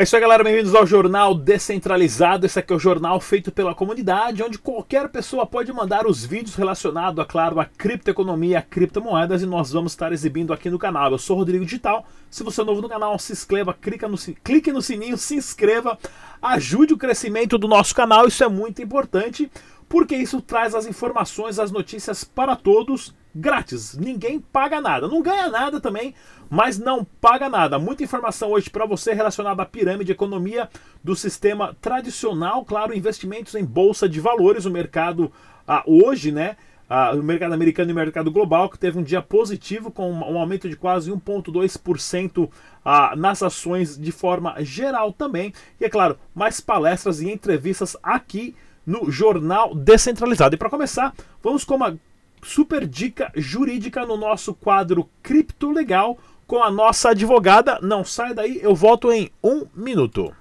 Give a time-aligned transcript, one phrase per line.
[0.00, 0.42] É isso aí, galera.
[0.42, 2.46] Bem-vindos ao Jornal Descentralizado.
[2.46, 6.54] Esse aqui é o jornal feito pela comunidade, onde qualquer pessoa pode mandar os vídeos
[6.54, 11.12] relacionados, a, claro, a criptoeconomia, a criptomoedas, e nós vamos estar exibindo aqui no canal.
[11.12, 12.06] Eu sou Rodrigo Digital.
[12.30, 15.98] Se você é novo no canal, se inscreva, clica no, clique no sininho, se inscreva,
[16.40, 18.26] ajude o crescimento do nosso canal.
[18.26, 19.50] Isso é muito importante,
[19.90, 23.98] porque isso traz as informações, as notícias para todos grátis.
[23.98, 25.08] Ninguém paga nada.
[25.08, 26.14] Não ganha nada também,
[26.48, 27.76] mas não paga nada.
[27.76, 30.70] Muita informação hoje para você relacionada à pirâmide, economia
[31.02, 35.32] do sistema tradicional, claro, investimentos em bolsa de valores, o mercado
[35.66, 36.56] ah, hoje, né?
[36.88, 40.38] Ah, o mercado americano e o mercado global, que teve um dia positivo, com um
[40.38, 42.48] aumento de quase 1,2%
[42.84, 45.52] ah, nas ações de forma geral também.
[45.80, 48.54] E é claro, mais palestras e entrevistas aqui
[48.86, 50.54] no Jornal Descentralizado.
[50.54, 51.98] E para começar, vamos com uma
[52.42, 57.78] super dica jurídica no nosso quadro Cripto Legal com a nossa advogada.
[57.80, 60.34] Não sai daí, eu volto em um minuto.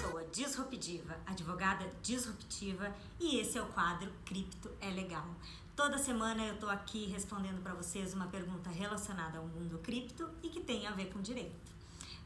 [0.00, 5.26] sou Disruptiva, advogada disruptiva, e esse é o quadro Cripto é Legal.
[5.76, 10.48] Toda semana eu estou aqui respondendo para vocês uma pergunta relacionada ao mundo cripto e
[10.48, 11.72] que tem a ver com direito.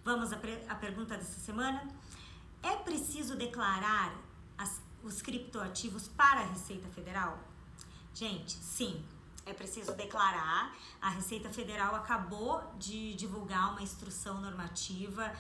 [0.05, 1.83] Vamos à, à pergunta dessa semana.
[2.63, 4.15] É preciso declarar
[4.59, 7.43] as, os criptoativos para a Receita Federal?
[8.13, 9.03] Gente, sim,
[9.47, 10.77] é preciso declarar.
[11.01, 15.33] A Receita Federal acabou de divulgar uma instrução normativa,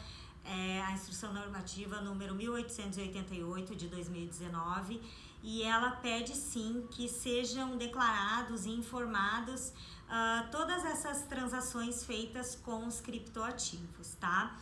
[0.47, 4.98] é, a instrução normativa número 1888 de 2019,
[5.42, 9.69] e ela pede sim que sejam declarados e informados
[10.08, 14.56] uh, todas essas transações feitas com os criptoativos, tá?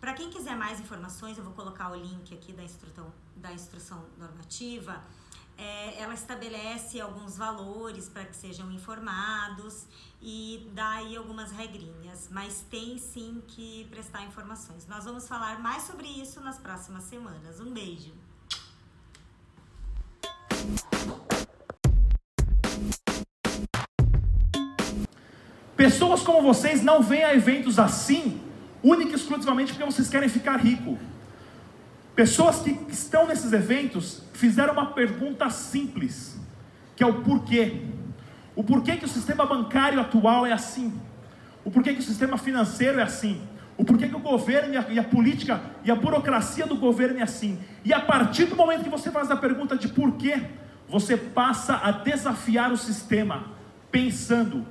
[0.00, 4.02] Para quem quiser mais informações, eu vou colocar o link aqui da instrução, da instrução
[4.18, 5.02] normativa.
[5.58, 9.84] É, ela estabelece alguns valores para que sejam informados
[10.22, 14.86] e dá aí algumas regrinhas, mas tem sim que prestar informações.
[14.86, 17.60] Nós vamos falar mais sobre isso nas próximas semanas.
[17.60, 18.14] Um beijo!
[25.80, 28.38] Pessoas como vocês não vêm a eventos assim,
[28.82, 30.98] única e exclusivamente porque vocês querem ficar rico.
[32.14, 36.38] Pessoas que estão nesses eventos fizeram uma pergunta simples,
[36.94, 37.80] que é o porquê.
[38.54, 40.92] O porquê que o sistema bancário atual é assim.
[41.64, 43.40] O porquê que o sistema financeiro é assim.
[43.78, 47.20] O porquê que o governo e a, e a, política e a burocracia do governo
[47.20, 47.58] é assim.
[47.82, 50.42] E a partir do momento que você faz a pergunta de porquê,
[50.86, 53.46] você passa a desafiar o sistema,
[53.90, 54.66] pensando,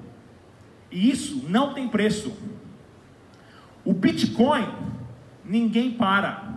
[0.91, 2.35] e isso não tem preço.
[3.85, 4.67] O Bitcoin,
[5.43, 6.55] ninguém para.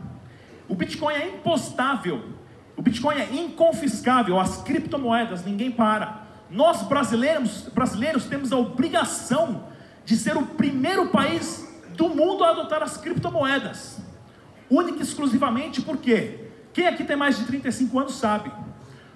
[0.69, 2.31] O Bitcoin é impostável.
[2.76, 4.38] O Bitcoin é inconfiscável.
[4.38, 6.22] As criptomoedas, ninguém para.
[6.50, 9.65] Nós brasileiros, brasileiros temos a obrigação
[10.04, 14.00] de ser o primeiro país do mundo a adotar as criptomoedas.
[14.69, 18.50] Única e exclusivamente porque quem aqui tem mais de 35 anos sabe.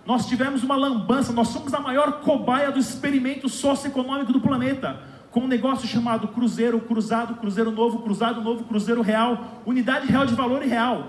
[0.06, 5.00] Nós tivemos uma lambança, nós somos a maior cobaia do experimento socioeconômico do planeta,
[5.32, 10.34] com um negócio chamado Cruzeiro, Cruzado, Cruzeiro Novo, Cruzado Novo, Cruzeiro Real, Unidade Real de
[10.34, 11.08] Valor e Real.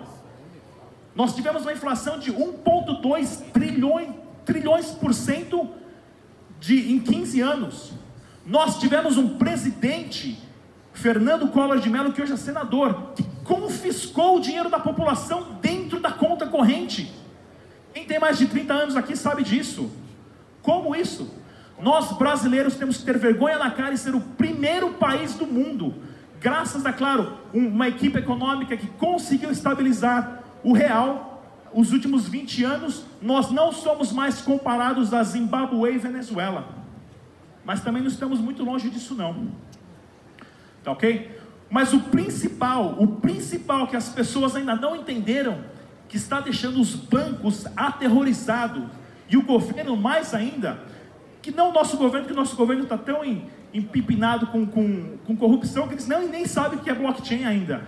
[1.15, 4.09] Nós tivemos uma inflação de 1,2 trilhões,
[4.43, 5.69] trilhões por cento
[6.59, 7.93] de, em 15 anos.
[8.45, 10.41] Nós tivemos um presidente,
[10.91, 15.99] Fernando Collor de Mello, que hoje é senador, que confiscou o dinheiro da população dentro
[15.99, 17.13] da conta corrente.
[17.97, 19.91] Quem tem mais de 30 anos aqui sabe disso.
[20.61, 21.33] Como isso?
[21.81, 25.95] Nós brasileiros temos que ter vergonha na cara e ser o primeiro país do mundo,
[26.39, 31.43] graças a, claro, uma equipe econômica que conseguiu estabilizar o real.
[31.73, 36.67] Os últimos 20 anos, nós não somos mais comparados a Zimbabue e Venezuela.
[37.65, 39.47] Mas também não estamos muito longe disso não.
[40.83, 41.35] Tá ok?
[41.67, 45.75] Mas o principal, o principal que as pessoas ainda não entenderam
[46.07, 48.83] que está deixando os bancos aterrorizados
[49.30, 50.80] e o governo mais ainda,
[51.42, 53.21] que não o nosso governo, que o nosso governo está tão
[53.74, 57.86] empipinado com, com, com corrupção que eles não, nem sabem o que é blockchain ainda.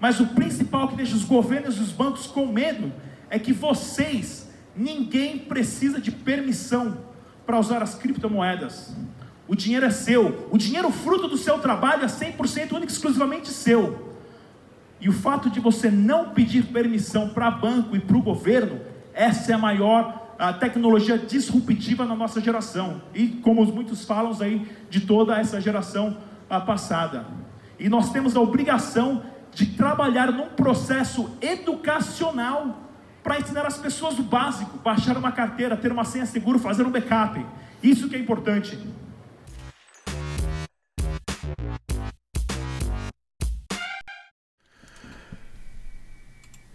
[0.00, 2.92] Mas o principal que deixa os governos e os bancos com medo
[3.30, 6.98] é que vocês, ninguém precisa de permissão
[7.46, 8.94] para usar as criptomoedas.
[9.46, 14.11] O dinheiro é seu, o dinheiro fruto do seu trabalho é 100% único exclusivamente seu.
[15.02, 18.80] E o fato de você não pedir permissão para banco e para o governo,
[19.12, 23.02] essa é a maior a tecnologia disruptiva na nossa geração.
[23.12, 26.16] E como muitos falam aí, de toda essa geração
[26.48, 27.26] passada.
[27.80, 32.88] E nós temos a obrigação de trabalhar num processo educacional
[33.24, 36.90] para ensinar as pessoas o básico, baixar uma carteira, ter uma senha segura, fazer um
[36.90, 37.44] backup.
[37.82, 38.78] Isso que é importante.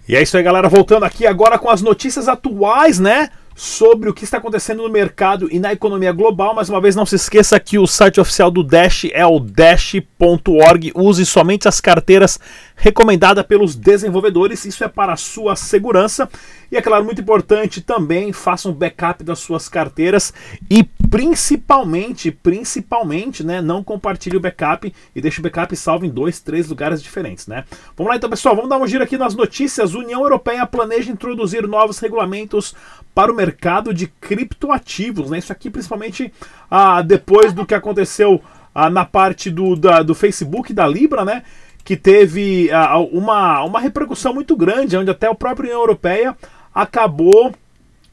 [0.08, 0.70] E é isso aí, galera.
[0.70, 3.30] Voltando aqui agora com as notícias atuais, né?
[3.60, 6.54] Sobre o que está acontecendo no mercado e na economia global.
[6.54, 10.92] Mais uma vez, não se esqueça que o site oficial do Dash é o dash.org.
[10.94, 12.40] Use somente as carteiras
[12.76, 14.64] recomendadas pelos desenvolvedores.
[14.64, 16.30] Isso é para a sua segurança.
[16.72, 20.34] E é claro, muito importante também, faça um backup das suas carteiras
[20.70, 26.42] e principalmente, principalmente, né, não compartilhe o backup e deixe o backup salvo em dois,
[26.42, 27.64] três lugares diferentes, né?
[27.96, 29.96] Vamos lá então, pessoal, vamos dar um giro aqui nas notícias.
[29.96, 32.76] União Europeia planeja introduzir novos regulamentos
[33.18, 35.40] para o mercado de criptoativos, né?
[35.40, 36.32] Isso aqui principalmente
[36.70, 38.40] ah, depois do que aconteceu
[38.76, 41.42] ah, na parte do, da, do Facebook da Libra, né?
[41.84, 46.38] Que teve ah, uma, uma repercussão muito grande, onde até a própria União Europeia
[46.76, 47.56] acabou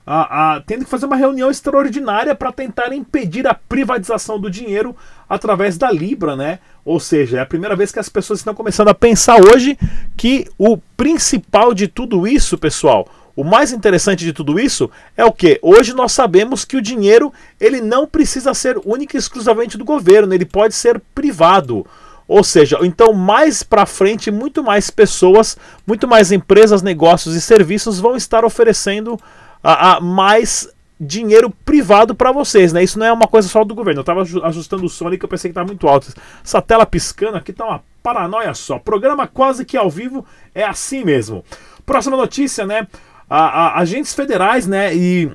[0.06, 4.96] a, a, tendo que fazer uma reunião extraordinária para tentar impedir a privatização do dinheiro
[5.28, 6.60] através da Libra, né?
[6.82, 9.78] Ou seja, é a primeira vez que as pessoas estão começando a pensar hoje
[10.16, 15.32] que o principal de tudo isso, pessoal, o mais interessante de tudo isso é o
[15.32, 15.58] que?
[15.62, 20.32] Hoje nós sabemos que o dinheiro ele não precisa ser único e exclusivamente do governo,
[20.32, 21.86] ele pode ser privado.
[22.26, 28.00] Ou seja, então mais para frente, muito mais pessoas, muito mais empresas, negócios e serviços
[28.00, 29.18] vão estar oferecendo
[29.62, 32.82] a, a mais dinheiro privado para vocês, né?
[32.82, 33.98] Isso não é uma coisa só do governo.
[33.98, 36.12] Eu estava ajustando o som ali que eu pensei que estava muito alto.
[36.42, 38.78] Essa tela piscando aqui tá uma paranoia só.
[38.78, 41.44] Programa quase que ao vivo é assim mesmo.
[41.84, 42.86] Próxima notícia, né?
[43.28, 44.94] A, a, agentes federais, né?
[44.94, 45.30] E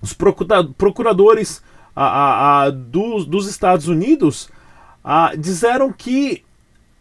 [0.00, 1.62] os procuradores
[1.94, 4.48] a, dos, dos Estados Unidos
[5.38, 6.42] disseram que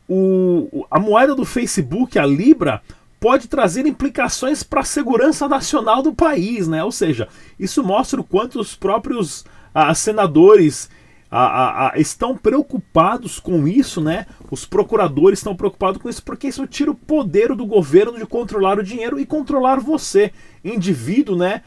[0.07, 2.81] o, a moeda do Facebook, a Libra,
[3.19, 6.83] pode trazer implicações para a segurança nacional do país, né?
[6.83, 7.27] Ou seja,
[7.60, 10.89] isso mostra o quanto os próprios ah, senadores
[11.31, 14.26] ah, ah, estão preocupados com isso, né?
[14.50, 18.80] Os procuradores estão preocupados com isso porque isso tira o poder do governo de controlar
[18.80, 20.31] o dinheiro e controlar você,
[20.64, 21.62] indivíduo, né?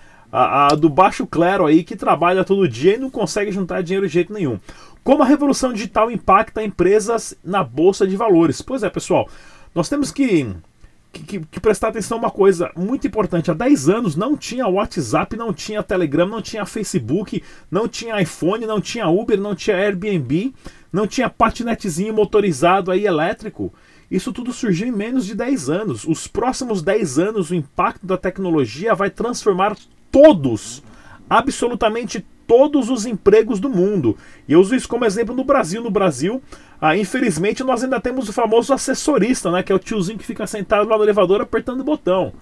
[0.81, 4.33] do baixo clero aí que trabalha todo dia e não consegue juntar dinheiro de jeito
[4.33, 4.59] nenhum.
[5.05, 8.63] Como a revolução digital impacta empresas na bolsa de valores?
[8.63, 9.29] Pois é, pessoal,
[9.75, 10.49] nós temos que,
[11.13, 13.51] que, que, prestar atenção uma coisa muito importante.
[13.51, 18.67] Há 10 anos não tinha WhatsApp, não tinha Telegram, não tinha Facebook, não tinha iPhone,
[18.67, 20.55] não tinha Uber, não tinha Airbnb,
[20.93, 23.73] não tinha patinetezinho motorizado aí elétrico.
[24.11, 26.05] Isso tudo surgiu em menos de 10 anos.
[26.05, 29.77] Os próximos 10 anos, o impacto da tecnologia vai transformar
[30.11, 30.83] todos,
[31.29, 34.17] absolutamente todos os empregos do mundo.
[34.49, 35.83] E eu uso isso como exemplo no Brasil.
[35.83, 36.43] No Brasil,
[36.81, 40.47] ah, infelizmente, nós ainda temos o famoso assessorista, né, que é o tiozinho que fica
[40.47, 42.33] sentado lá no elevador apertando o botão.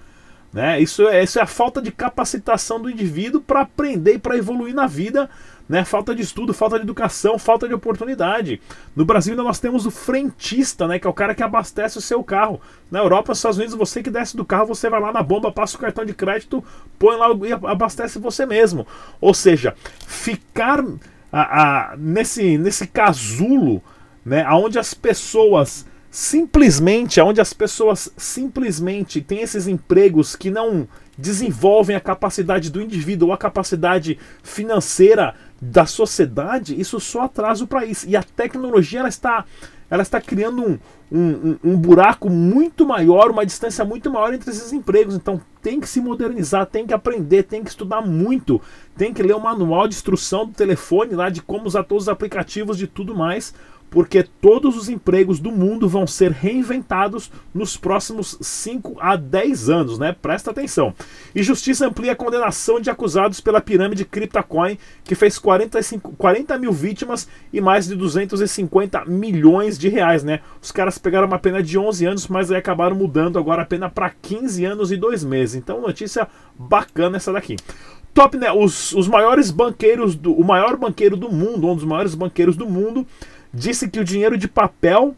[0.53, 0.81] Né?
[0.81, 4.75] Isso, é, isso é a falta de capacitação do indivíduo para aprender e para evoluir
[4.75, 5.31] na vida
[5.71, 5.85] né?
[5.85, 8.61] Falta de estudo, falta de educação, falta de oportunidade.
[8.97, 10.99] No Brasil ainda nós temos o frentista, né?
[10.99, 12.61] Que é o cara que abastece o seu carro.
[12.91, 15.53] Na Europa, nos Estados Unidos, você que desce do carro, você vai lá na bomba,
[15.53, 16.65] passa o cartão de crédito,
[16.99, 18.85] põe lá e abastece você mesmo.
[19.21, 19.77] Ou seja,
[20.09, 20.85] ficar
[21.31, 23.81] a, a, nesse, nesse casulo,
[24.27, 24.45] né?
[24.51, 32.01] Onde as pessoas simplesmente, onde as pessoas simplesmente têm esses empregos que não desenvolvem a
[32.01, 38.05] capacidade do indivíduo ou a capacidade financeira da sociedade, isso só atrasa o país.
[38.09, 39.45] E a tecnologia ela está,
[39.91, 40.79] ela está criando um,
[41.13, 45.15] um, um, buraco muito maior, uma distância muito maior entre esses empregos.
[45.15, 48.61] Então tem que se modernizar, tem que aprender, tem que estudar muito,
[48.97, 52.09] tem que ler o manual de instrução do telefone lá de como usar todos os
[52.09, 53.53] aplicativos de tudo mais,
[53.91, 59.99] porque todos os empregos do mundo vão ser reinventados nos próximos 5 a 10 anos,
[59.99, 60.15] né?
[60.23, 60.95] Presta atenção.
[61.35, 66.73] E justiça amplia a condenação de acusados pela pirâmide CryptoCoin, que fez 45, 40 mil
[66.73, 70.41] vítimas e mais de 250 milhões de reais, né?
[70.63, 73.91] Os caras pegaram uma pena de 11 anos, mas aí acabaram mudando agora a pena
[73.91, 75.57] para 15 anos e 2 meses.
[75.57, 77.57] Então, notícia bacana essa daqui.
[78.13, 78.51] Top, né?
[78.51, 82.69] Os, os maiores banqueiros, do, o maior banqueiro do mundo, um dos maiores banqueiros do
[82.69, 83.07] mundo,
[83.53, 85.15] disse que o dinheiro de papel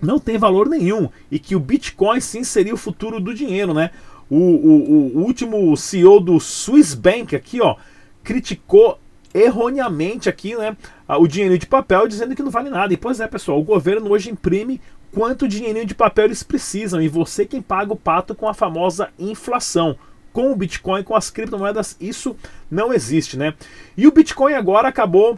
[0.00, 3.90] não tem valor nenhum e que o Bitcoin sim seria o futuro do dinheiro, né?
[4.30, 7.76] O, o, o último CEO do Swiss Bank aqui, ó,
[8.22, 8.98] criticou
[9.32, 10.76] erroneamente aqui, né,
[11.08, 12.92] o dinheiro de papel dizendo que não vale nada.
[12.92, 14.80] E pois é, pessoal, o governo hoje imprime
[15.12, 19.10] quanto dinheirinho de papel eles precisam e você quem paga o pato com a famosa
[19.18, 19.96] inflação.
[20.32, 22.36] Com o Bitcoin, com as criptomoedas, isso
[22.70, 23.52] não existe, né?
[23.96, 25.36] E o Bitcoin agora acabou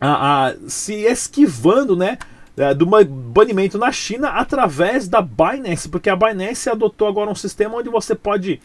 [0.00, 2.18] a, a, se esquivando, né?
[2.56, 7.76] É, do banimento na China através da Binance, porque a Binance adotou agora um sistema
[7.76, 8.62] onde você pode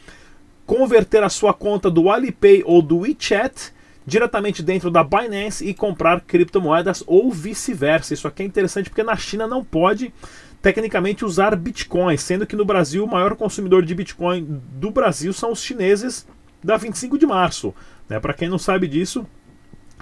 [0.66, 3.74] converter a sua conta do Alipay ou do WeChat
[4.06, 8.14] diretamente dentro da Binance e comprar criptomoedas ou vice-versa.
[8.14, 10.14] Isso aqui é interessante porque na China não pode
[10.62, 15.52] tecnicamente usar Bitcoin, sendo que no Brasil o maior consumidor de Bitcoin do Brasil são
[15.52, 16.28] os chineses
[16.64, 17.74] da 25 de março.
[18.08, 18.20] Né?
[18.20, 19.26] Para quem não sabe disso,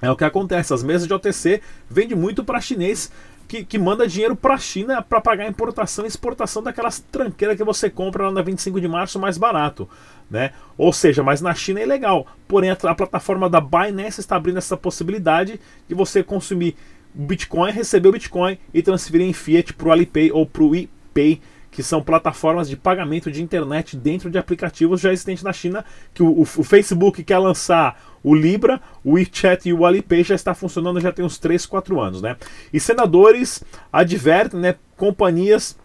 [0.02, 0.74] é o que acontece.
[0.74, 3.12] As mesas de OTC vendem muito para chinês
[3.48, 7.58] que, que, manda dinheiro para a China para pagar a importação e exportação daquelas tranqueiras
[7.58, 9.90] que você compra lá na 25 de março mais barato.
[10.30, 10.52] Né?
[10.78, 12.28] Ou seja, mas na China é legal.
[12.48, 16.76] Porém, a, a plataforma da Binance está abrindo essa possibilidade de você consumir
[17.12, 21.42] Bitcoin, receber o Bitcoin e transferir em Fiat para o Alipay ou para o ePay
[21.72, 26.24] que são plataformas de pagamento de internet dentro de aplicativos já existentes na China, que
[26.24, 31.00] o, o, Facebook quer lançar o Libra, o WeChat e o Alipay já está funcionando
[31.00, 32.36] já tem uns 3, 4 anos, né?
[32.74, 35.78] E senadores advertem, né, companhias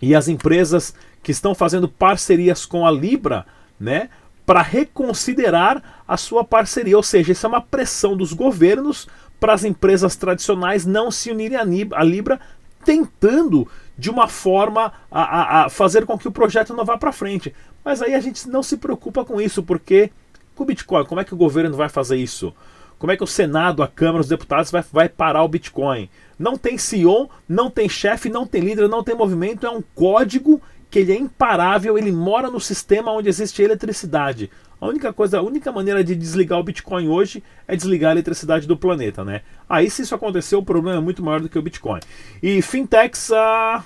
[0.00, 3.46] e as empresas que estão fazendo parcerias com a Libra,
[3.80, 4.10] né,
[4.44, 9.08] para reconsiderar a sua parceria, ou seja, isso é uma pressão dos governos
[9.40, 11.58] para as empresas tradicionais não se unirem
[11.92, 12.40] à Libra,
[12.84, 13.68] tentando
[13.98, 17.54] de uma forma a, a, a fazer com que o projeto não vá para frente.
[17.84, 20.10] Mas aí a gente não se preocupa com isso, porque
[20.54, 22.52] com o Bitcoin, como é que o governo vai fazer isso?
[22.98, 26.08] Como é que o Senado, a Câmara, os deputados vai, vai parar o Bitcoin?
[26.38, 30.60] Não tem CEO, não tem chefe, não tem líder, não tem movimento, é um código
[30.90, 34.50] que ele é imparável, ele mora no sistema onde existe eletricidade.
[34.80, 38.66] A única coisa, a única maneira de desligar o Bitcoin hoje é desligar a eletricidade
[38.66, 39.40] do planeta, né?
[39.68, 42.00] Aí se isso acontecer, o problema é muito maior do que o Bitcoin.
[42.42, 43.82] E fintechs, ah,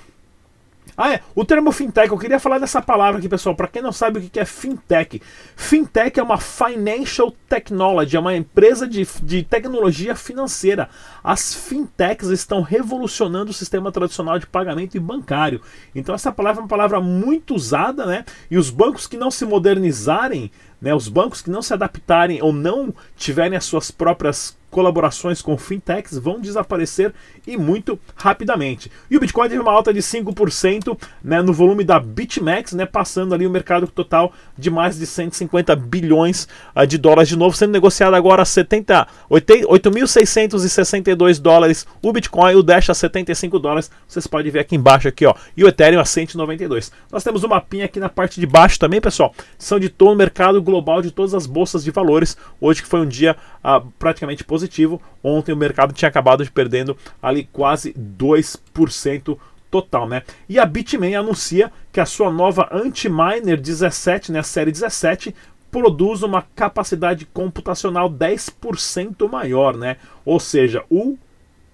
[0.97, 1.21] ah, é.
[1.33, 3.55] O termo fintech, eu queria falar dessa palavra aqui, pessoal.
[3.55, 5.21] Para quem não sabe o que é fintech,
[5.55, 10.89] fintech é uma financial technology, é uma empresa de, de tecnologia financeira.
[11.23, 15.61] As fintechs estão revolucionando o sistema tradicional de pagamento e bancário.
[15.95, 18.25] Então, essa palavra é uma palavra muito usada, né?
[18.49, 22.51] E os bancos que não se modernizarem, né, os bancos que não se adaptarem ou
[22.51, 27.13] não tiverem as suas próprias colaborações com fintechs vão desaparecer
[27.45, 28.89] e muito rapidamente.
[29.09, 33.33] E o Bitcoin teve uma alta de 5% né, no volume da BitMEX, né, passando
[33.35, 37.71] ali o mercado total de mais de 150 bilhões uh, de dólares de novo, sendo
[37.71, 44.59] negociado agora a 8.662 dólares o Bitcoin, o Dash a 75 dólares, vocês podem ver
[44.59, 46.91] aqui embaixo aqui, ó, e o Ethereum a 192.
[47.11, 50.15] Nós temos um mapinha aqui na parte de baixo também, pessoal, são de todo o
[50.15, 54.43] mercado global de todas as bolsas de valores, hoje que foi um dia uh, praticamente
[54.43, 55.01] positivo positivo.
[55.23, 59.37] Ontem o mercado tinha acabado de perdendo ali quase 2%
[59.69, 60.23] total, né?
[60.49, 65.33] E a Bitmain anuncia que a sua nova Antiminer 17, né, a série 17,
[65.69, 69.97] produz uma capacidade computacional 10% maior, né?
[70.25, 71.17] Ou seja, o,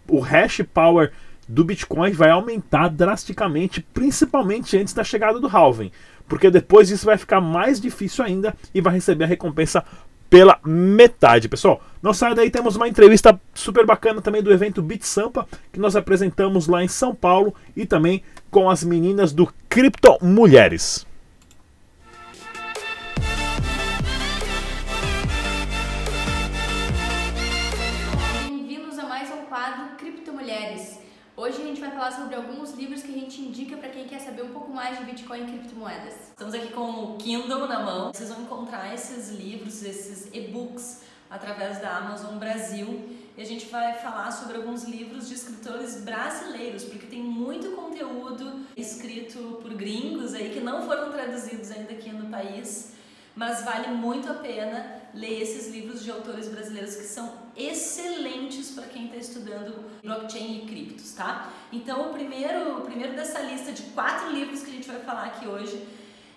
[0.08, 1.12] o hash power
[1.48, 5.92] do Bitcoin vai aumentar drasticamente, principalmente antes da chegada do halving,
[6.28, 9.84] porque depois isso vai ficar mais difícil ainda e vai receber a recompensa
[10.30, 11.82] pela metade, pessoal.
[12.02, 15.96] Não saia daí, temos uma entrevista super bacana também do evento Bit Sampa, que nós
[15.96, 21.06] apresentamos lá em São Paulo e também com as meninas do Cripto Mulheres.
[34.78, 36.14] Mais de Bitcoin e criptomoedas.
[36.30, 38.14] Estamos aqui com o Kindle na mão.
[38.14, 43.10] Vocês vão encontrar esses livros, esses e-books através da Amazon Brasil.
[43.36, 48.68] E a gente vai falar sobre alguns livros de escritores brasileiros, porque tem muito conteúdo
[48.78, 52.96] escrito por gringos aí que não foram traduzidos ainda aqui no país
[53.38, 58.86] mas vale muito a pena ler esses livros de autores brasileiros que são excelentes para
[58.86, 61.52] quem está estudando blockchain e criptos, tá?
[61.74, 65.26] Então, o primeiro, o primeiro dessa lista de quatro livros que a gente vai falar
[65.26, 65.88] aqui hoje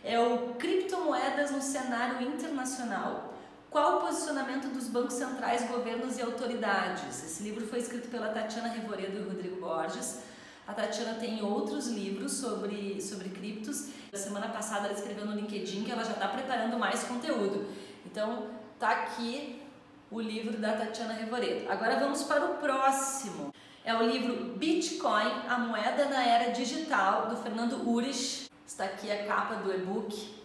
[0.02, 3.34] é o Criptomoedas no Cenário Internacional.
[3.70, 7.22] Qual o posicionamento dos bancos centrais, governos e autoridades?
[7.22, 10.22] Esse livro foi escrito pela Tatiana Revoredo e Rodrigo Borges.
[10.66, 13.88] A Tatiana tem outros livros sobre, sobre criptos.
[14.10, 17.66] Na semana passada ela escreveu no LinkedIn que ela já está preparando mais conteúdo.
[18.06, 18.48] Então,
[18.78, 19.59] tá aqui
[20.10, 21.70] o livro da Tatiana Revoredo.
[21.70, 23.54] Agora vamos para o próximo.
[23.84, 28.50] É o livro Bitcoin, a moeda na era digital, do Fernando Urich.
[28.66, 30.40] Está aqui a capa do e-book.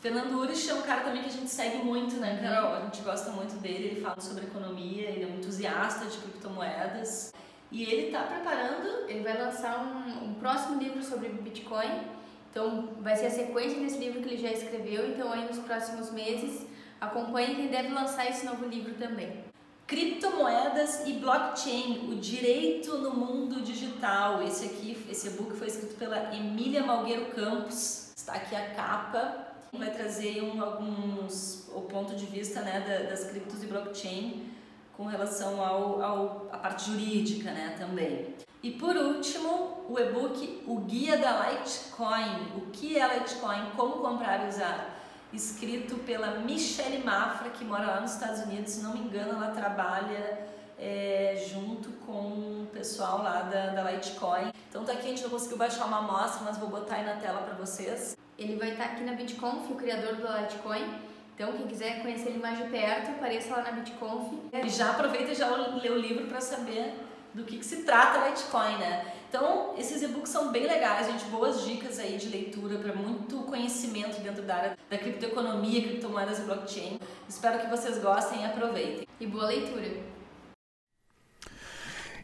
[0.00, 2.74] Fernando Urich é um cara também que a gente segue muito, né, Carol?
[2.74, 7.32] A gente gosta muito dele, ele fala sobre economia, ele é um entusiasta de criptomoedas.
[7.70, 9.08] E ele está preparando.
[9.08, 12.02] Ele vai lançar um, um, próximo livro sobre Bitcoin.
[12.50, 15.08] Então, vai ser a sequência desse livro que ele já escreveu.
[15.08, 16.66] Então, aí nos próximos meses,
[17.00, 19.44] acompanhe que ele deve lançar esse novo livro também.
[19.86, 24.42] Criptomoedas e blockchain, o direito no mundo digital.
[24.42, 28.12] Esse aqui, esse e-book foi escrito pela Emília Malgueiro Campos.
[28.14, 29.46] Está aqui a capa.
[29.72, 34.50] Vai trazer um, alguns o ponto de vista né, das criptos e blockchain
[34.96, 38.34] com relação ao, ao a parte jurídica né, também.
[38.62, 42.52] E por último, o e-book O Guia da Litecoin.
[42.56, 43.70] O que é Litecoin?
[43.74, 44.89] Como comprar e usar?
[45.32, 48.72] Escrito pela Michelle Mafra, que mora lá nos Estados Unidos.
[48.72, 54.50] Se não me engano, ela trabalha é, junto com o pessoal lá da, da Litecoin.
[54.68, 57.14] Então tá aqui, a gente não conseguiu baixar uma amostra, mas vou botar aí na
[57.14, 58.16] tela para vocês.
[58.38, 61.10] Ele vai estar tá aqui na BitConf, o criador do Litecoin.
[61.34, 64.32] Então, quem quiser conhecer ele mais de perto, apareça lá na BitConf.
[64.52, 66.94] E já aproveita e já lê o livro para saber
[67.32, 69.12] do que, que se trata Litecoin, né?
[69.30, 74.20] Então, esses e-books são bem legais, gente, boas dicas aí de leitura para muito conhecimento
[74.20, 76.98] dentro da área da criptoeconomia, criptomoedas e blockchain.
[77.28, 79.06] Espero que vocês gostem e aproveitem.
[79.20, 79.86] E boa leitura!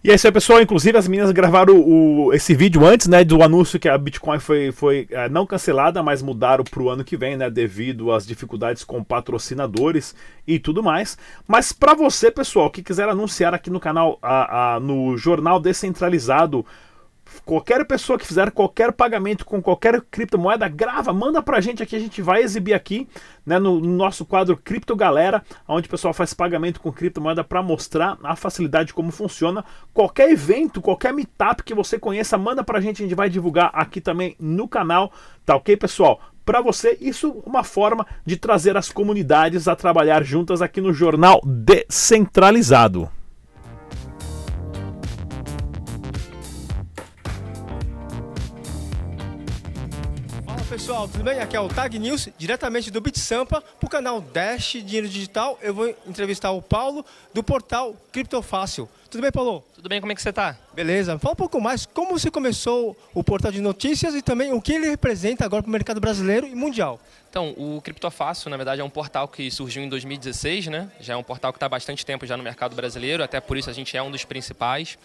[0.03, 0.61] E é isso aí, pessoal.
[0.61, 4.73] Inclusive, as meninas gravaram o, esse vídeo antes, né, do anúncio que a Bitcoin foi,
[4.73, 8.83] foi é, não cancelada, mas mudaram para o ano que vem, né, devido às dificuldades
[8.83, 10.15] com patrocinadores
[10.47, 11.17] e tudo mais.
[11.47, 16.65] Mas para você, pessoal, que quiser anunciar aqui no canal, a, a, no Jornal Descentralizado,
[17.45, 22.01] Qualquer pessoa que fizer qualquer pagamento com qualquer criptomoeda, grava, manda pra gente aqui, a
[22.01, 23.09] gente vai exibir aqui,
[23.45, 27.63] né, no, no nosso quadro Cripto Galera, onde o pessoal faz pagamento com criptomoeda para
[27.63, 29.65] mostrar a facilidade como funciona.
[29.93, 34.01] Qualquer evento, qualquer meetup que você conheça, manda pra gente, a gente vai divulgar aqui
[34.01, 35.13] também no canal,
[35.45, 36.21] tá ok, pessoal?
[36.45, 40.93] Para você, isso é uma forma de trazer as comunidades a trabalhar juntas aqui no
[40.93, 43.11] Jornal Descentralizado.
[50.87, 51.41] Pessoal, tudo bem?
[51.41, 55.59] Aqui é o Tag News, diretamente do Bit Sampa, para o canal Dash Dinheiro Digital.
[55.61, 58.89] Eu vou entrevistar o Paulo do portal Criptofácil.
[59.11, 59.65] Tudo bem, Paulo?
[59.75, 60.57] Tudo bem, como é que você está?
[60.73, 61.19] Beleza.
[61.19, 64.75] Fala um pouco mais, como você começou o portal de notícias e também o que
[64.75, 67.01] ele representa agora para o mercado brasileiro e mundial.
[67.29, 70.89] Então, o Criptofácil, na verdade, é um portal que surgiu em 2016, né?
[71.01, 73.57] Já é um portal que está há bastante tempo já no mercado brasileiro, até por
[73.57, 74.97] isso a gente é um dos principais.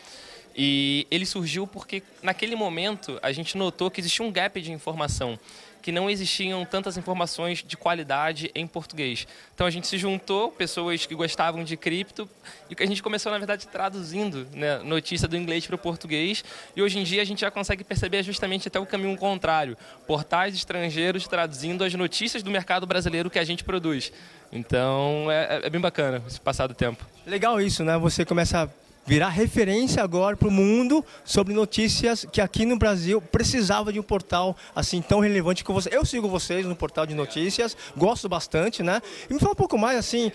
[0.56, 5.40] E ele surgiu porque, naquele momento, a gente notou que existia um gap de informação,
[5.82, 9.28] que não existiam tantas informações de qualidade em português.
[9.54, 12.30] Então a gente se juntou, pessoas que gostavam de cripto,
[12.70, 16.44] e a gente começou, na verdade, traduzindo né, notícia do inglês para o português.
[16.76, 20.56] E hoje em dia a gente já consegue perceber justamente até o caminho contrário: portais
[20.56, 24.12] estrangeiros traduzindo as notícias do mercado brasileiro que a gente produz.
[24.52, 27.06] Então é, é bem bacana esse passado tempo.
[27.26, 27.98] Legal isso, né?
[27.98, 28.70] Você começa a
[29.06, 34.04] virar referência agora para o mundo sobre notícias que aqui no Brasil precisava de um
[34.04, 35.90] portal assim tão relevante que você.
[35.92, 39.02] Eu sigo vocês no portal de notícias, gosto bastante, né?
[39.30, 40.32] E me fala um pouco mais assim,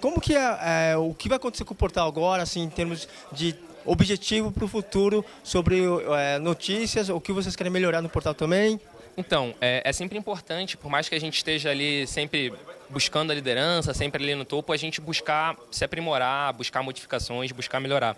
[0.00, 3.08] como que é, é, o que vai acontecer com o portal agora, assim, em termos
[3.32, 5.82] de objetivo para o futuro sobre
[6.16, 8.80] é, notícias, o que vocês querem melhorar no portal também?
[9.16, 12.52] Então, é, é, sempre importante, por mais que a gente esteja ali sempre
[12.90, 17.80] buscando a liderança, sempre ali no topo, a gente buscar se aprimorar, buscar modificações, buscar
[17.80, 18.16] melhorar.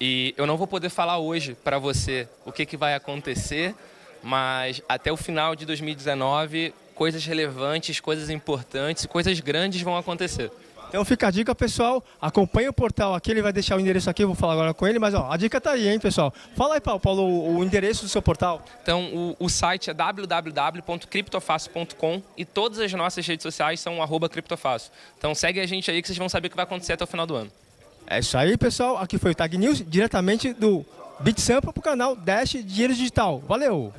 [0.00, 3.74] E eu não vou poder falar hoje para você o que, que vai acontecer,
[4.22, 10.50] mas até o final de 2019, coisas relevantes, coisas importantes, coisas grandes vão acontecer.
[10.94, 12.04] Então fica a dica, pessoal.
[12.22, 14.86] Acompanhe o portal aqui, ele vai deixar o endereço aqui, eu vou falar agora com
[14.86, 16.32] ele, mas ó, a dica tá aí, hein, pessoal.
[16.54, 18.62] Fala aí, Paulo, o, o endereço do seu portal.
[18.80, 24.92] Então, o, o site é www.criptofácil.com e todas as nossas redes sociais são arroba criptofácil.
[25.18, 27.08] Então segue a gente aí que vocês vão saber o que vai acontecer até o
[27.08, 27.50] final do ano.
[28.06, 28.96] É isso aí, pessoal.
[28.96, 30.86] Aqui foi o Tag News, diretamente do
[31.18, 33.42] BitSampa para o canal Dash Dinheiro Digital.
[33.48, 33.92] Valeu!